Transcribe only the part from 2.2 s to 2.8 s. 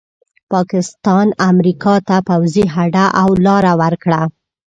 پوځي